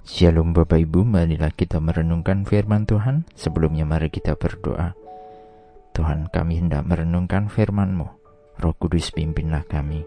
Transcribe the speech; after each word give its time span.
Shalom 0.00 0.56
Bapak 0.56 0.80
Ibu, 0.80 1.04
marilah 1.04 1.52
kita 1.52 1.76
merenungkan 1.76 2.48
firman 2.48 2.88
Tuhan. 2.88 3.28
Sebelumnya 3.36 3.84
mari 3.84 4.08
kita 4.08 4.32
berdoa. 4.32 4.96
Tuhan 5.92 6.32
kami 6.32 6.56
hendak 6.56 6.88
merenungkan 6.88 7.52
firman-Mu. 7.52 8.08
Roh 8.64 8.74
Kudus 8.80 9.12
pimpinlah 9.12 9.60
kami. 9.68 10.00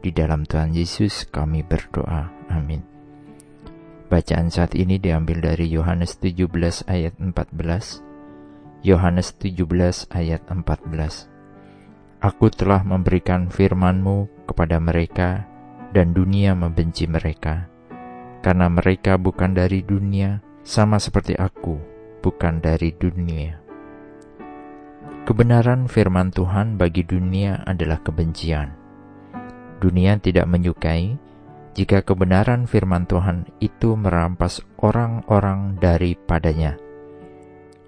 Di 0.00 0.16
dalam 0.16 0.48
Tuhan 0.48 0.72
Yesus 0.72 1.28
kami 1.28 1.60
berdoa. 1.60 2.32
Amin. 2.48 2.80
Bacaan 4.08 4.48
saat 4.48 4.72
ini 4.72 4.96
diambil 4.96 5.44
dari 5.44 5.68
Yohanes 5.68 6.16
17 6.24 6.48
ayat 6.88 7.12
14. 7.20 8.00
Yohanes 8.80 9.28
17 9.44 10.08
ayat 10.08 10.40
14. 10.48 11.28
Aku 12.24 12.48
telah 12.48 12.80
memberikan 12.80 13.52
firman-Mu 13.52 14.48
kepada 14.48 14.80
mereka 14.80 15.44
dan 15.92 16.16
dunia 16.16 16.56
membenci 16.56 17.04
mereka 17.04 17.73
karena 18.44 18.68
mereka 18.68 19.16
bukan 19.16 19.56
dari 19.56 19.80
dunia, 19.80 20.44
sama 20.60 21.00
seperti 21.00 21.32
aku 21.32 21.80
bukan 22.20 22.60
dari 22.60 22.92
dunia. 22.92 23.56
Kebenaran 25.24 25.88
firman 25.88 26.28
Tuhan 26.28 26.76
bagi 26.76 27.08
dunia 27.08 27.64
adalah 27.64 28.04
kebencian. 28.04 28.76
Dunia 29.80 30.20
tidak 30.20 30.44
menyukai 30.44 31.16
jika 31.72 32.04
kebenaran 32.04 32.68
firman 32.68 33.08
Tuhan 33.08 33.48
itu 33.64 33.96
merampas 33.96 34.60
orang-orang 34.76 35.80
daripadanya. 35.80 36.76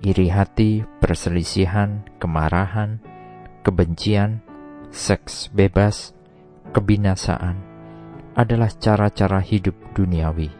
Iri 0.00 0.32
hati, 0.32 0.88
perselisihan, 1.04 2.00
kemarahan, 2.16 3.04
kebencian, 3.60 4.40
seks 4.88 5.52
bebas, 5.52 6.16
kebinasaan, 6.72 7.65
adalah 8.36 8.68
cara-cara 8.68 9.40
hidup 9.40 9.74
duniawi. 9.96 10.52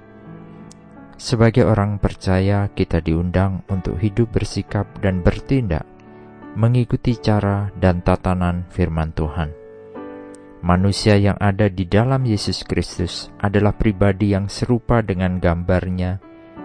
Sebagai 1.16 1.68
orang 1.68 2.00
percaya, 2.00 2.68
kita 2.72 3.04
diundang 3.04 3.64
untuk 3.68 4.00
hidup 4.00 4.32
bersikap 4.32 4.88
dan 5.00 5.20
bertindak 5.20 5.84
mengikuti 6.56 7.20
cara 7.20 7.68
dan 7.76 8.00
tatanan 8.00 8.64
firman 8.72 9.12
Tuhan. 9.12 9.52
Manusia 10.64 11.20
yang 11.20 11.36
ada 11.36 11.68
di 11.68 11.84
dalam 11.84 12.24
Yesus 12.24 12.64
Kristus 12.64 13.28
adalah 13.38 13.76
pribadi 13.76 14.32
yang 14.32 14.48
serupa 14.48 15.04
dengan 15.04 15.36
gambarnya 15.36 16.18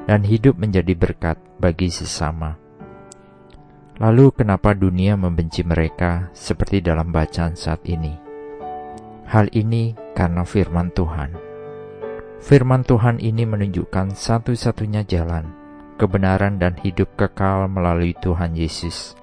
dan 0.08 0.24
hidup 0.24 0.56
menjadi 0.58 0.96
berkat 0.96 1.38
bagi 1.60 1.92
sesama. 1.92 2.56
Lalu, 4.02 4.34
kenapa 4.34 4.74
dunia 4.74 5.14
membenci 5.20 5.62
mereka 5.62 6.32
seperti 6.34 6.82
dalam 6.82 7.14
bacaan 7.14 7.54
saat 7.54 7.86
ini? 7.86 8.16
Hal 9.30 9.54
ini 9.54 9.94
karena 10.18 10.44
firman 10.44 10.92
Tuhan. 10.92 11.34
Firman 12.42 12.82
Tuhan 12.82 13.22
ini 13.22 13.46
menunjukkan 13.46 14.18
satu-satunya 14.18 15.06
jalan, 15.06 15.46
kebenaran 16.02 16.58
dan 16.58 16.74
hidup 16.82 17.14
kekal 17.14 17.70
melalui 17.70 18.18
Tuhan 18.18 18.58
Yesus. 18.58 19.14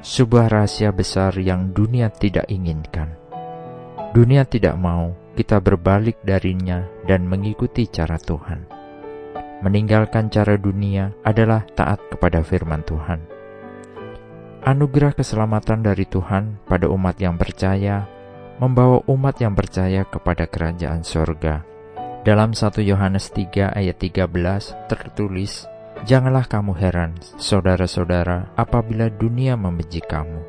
Sebuah 0.00 0.52
rahasia 0.52 0.92
besar 0.92 1.36
yang 1.40 1.72
dunia 1.72 2.12
tidak 2.12 2.48
inginkan. 2.52 3.16
Dunia 4.12 4.44
tidak 4.44 4.76
mau 4.76 5.16
kita 5.32 5.62
berbalik 5.64 6.20
darinya 6.20 6.84
dan 7.08 7.24
mengikuti 7.24 7.88
cara 7.88 8.20
Tuhan. 8.20 8.68
Meninggalkan 9.60 10.28
cara 10.28 10.56
dunia 10.56 11.12
adalah 11.24 11.64
taat 11.72 12.00
kepada 12.12 12.44
firman 12.44 12.84
Tuhan. 12.84 13.20
Anugerah 14.60 15.16
keselamatan 15.16 15.80
dari 15.80 16.04
Tuhan 16.04 16.60
pada 16.68 16.88
umat 16.92 17.16
yang 17.16 17.40
percaya 17.40 18.04
membawa 18.60 19.00
umat 19.08 19.40
yang 19.40 19.56
percaya 19.56 20.04
kepada 20.04 20.44
kerajaan 20.44 21.00
sorga. 21.00 21.64
Dalam 22.20 22.52
1 22.52 22.84
Yohanes 22.84 23.32
3 23.32 23.72
ayat 23.72 23.96
13 23.96 24.28
tertulis, 24.92 25.64
Janganlah 26.00 26.48
kamu 26.48 26.72
heran, 26.80 27.12
saudara-saudara, 27.36 28.56
apabila 28.56 29.12
dunia 29.12 29.52
membenci 29.52 30.00
kamu. 30.00 30.40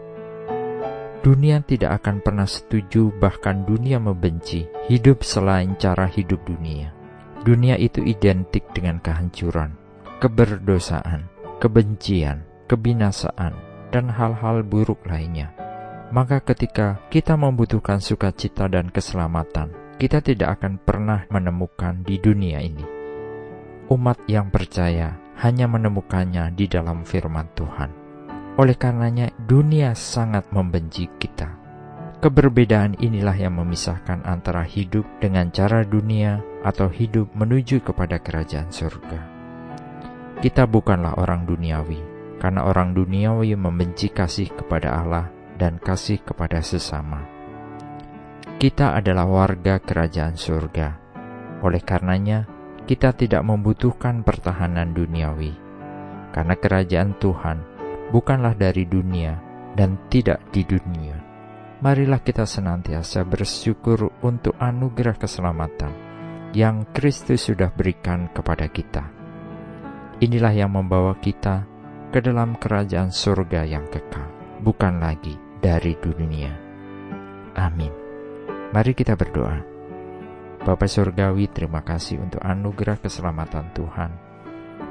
Dunia 1.22 1.60
tidak 1.68 2.02
akan 2.02 2.24
pernah 2.24 2.48
setuju, 2.48 3.12
bahkan 3.20 3.68
dunia 3.68 4.00
membenci 4.00 4.64
hidup 4.88 5.28
selain 5.28 5.76
cara 5.76 6.08
hidup 6.08 6.40
dunia. 6.48 6.96
Dunia 7.44 7.76
itu 7.76 8.00
identik 8.00 8.64
dengan 8.72 9.04
kehancuran, 9.04 9.76
keberdosaan, 10.24 11.28
kebencian, 11.60 12.48
kebinasaan, 12.72 13.54
dan 13.92 14.08
hal-hal 14.08 14.64
buruk 14.64 15.04
lainnya. 15.04 15.52
Maka 16.12 16.44
ketika 16.44 17.00
kita 17.08 17.40
membutuhkan 17.40 18.04
sukacita 18.04 18.68
dan 18.68 18.92
keselamatan, 18.92 19.96
kita 19.96 20.20
tidak 20.20 20.60
akan 20.60 20.76
pernah 20.84 21.24
menemukan 21.32 22.04
di 22.04 22.20
dunia 22.20 22.60
ini. 22.60 22.84
Umat 23.88 24.20
yang 24.28 24.52
percaya 24.52 25.16
hanya 25.40 25.72
menemukannya 25.72 26.52
di 26.52 26.68
dalam 26.68 27.08
firman 27.08 27.48
Tuhan. 27.56 27.90
Oleh 28.60 28.76
karenanya, 28.76 29.32
dunia 29.40 29.96
sangat 29.96 30.52
membenci 30.52 31.08
kita. 31.16 31.56
Keberbedaan 32.20 33.00
inilah 33.00 33.34
yang 33.40 33.56
memisahkan 33.64 34.28
antara 34.28 34.68
hidup 34.68 35.08
dengan 35.24 35.48
cara 35.56 35.88
dunia 35.88 36.44
atau 36.68 36.92
hidup 36.92 37.32
menuju 37.40 37.88
kepada 37.88 38.20
kerajaan 38.20 38.68
surga. 38.68 39.20
Kita 40.44 40.68
bukanlah 40.68 41.16
orang 41.16 41.48
duniawi, 41.48 42.04
karena 42.36 42.68
orang 42.68 42.92
duniawi 42.92 43.56
membenci 43.56 44.12
kasih 44.12 44.52
kepada 44.54 45.00
Allah 45.00 45.41
dan 45.62 45.78
kasih 45.78 46.26
kepada 46.26 46.66
sesama. 46.66 47.22
Kita 48.58 48.98
adalah 48.98 49.30
warga 49.30 49.78
kerajaan 49.78 50.34
surga. 50.34 50.98
Oleh 51.62 51.86
karenanya, 51.86 52.50
kita 52.90 53.14
tidak 53.14 53.46
membutuhkan 53.46 54.26
pertahanan 54.26 54.98
duniawi, 54.98 55.54
karena 56.34 56.58
kerajaan 56.58 57.14
Tuhan 57.22 57.58
bukanlah 58.10 58.58
dari 58.58 58.90
dunia 58.90 59.38
dan 59.78 60.02
tidak 60.10 60.42
di 60.50 60.66
dunia. 60.66 61.22
Marilah 61.86 62.26
kita 62.26 62.46
senantiasa 62.46 63.22
bersyukur 63.22 64.10
untuk 64.26 64.58
anugerah 64.58 65.18
keselamatan 65.18 65.94
yang 66.58 66.90
Kristus 66.90 67.46
sudah 67.50 67.70
berikan 67.70 68.34
kepada 68.34 68.66
kita. 68.66 69.06
Inilah 70.22 70.54
yang 70.54 70.74
membawa 70.74 71.18
kita 71.18 71.66
ke 72.14 72.22
dalam 72.22 72.58
kerajaan 72.58 73.10
surga 73.10 73.66
yang 73.66 73.90
kekal, 73.90 74.30
bukan 74.62 75.02
lagi 75.02 75.51
dari 75.62 75.94
dunia. 75.96 76.52
Amin. 77.56 77.94
Mari 78.74 78.92
kita 78.98 79.14
berdoa. 79.14 79.62
Bapa 80.62 80.86
Surgawi, 80.86 81.50
terima 81.50 81.82
kasih 81.82 82.22
untuk 82.22 82.42
anugerah 82.42 83.02
keselamatan 83.02 83.74
Tuhan. 83.74 84.12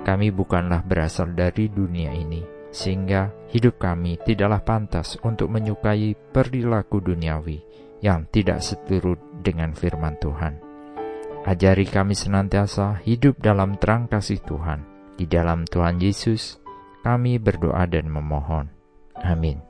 Kami 0.03 0.34
bukanlah 0.34 0.82
berasal 0.82 1.34
dari 1.34 1.70
dunia 1.70 2.10
ini, 2.10 2.42
sehingga 2.75 3.30
hidup 3.54 3.78
kami 3.78 4.19
tidaklah 4.22 4.62
pantas 4.62 5.19
untuk 5.22 5.50
menyukai 5.50 6.14
perilaku 6.34 6.98
duniawi 6.98 7.62
yang 8.03 8.26
tidak 8.34 8.64
seturut 8.64 9.20
dengan 9.42 9.76
firman 9.76 10.19
Tuhan. 10.19 10.59
Ajari 11.47 11.86
kami 11.88 12.12
senantiasa 12.12 13.00
hidup 13.06 13.41
dalam 13.41 13.78
terang 13.80 14.10
kasih 14.10 14.42
Tuhan. 14.44 14.84
Di 15.16 15.25
dalam 15.28 15.69
Tuhan 15.69 16.00
Yesus, 16.00 16.60
kami 17.00 17.41
berdoa 17.41 17.84
dan 17.88 18.09
memohon. 18.09 18.69
Amin. 19.20 19.69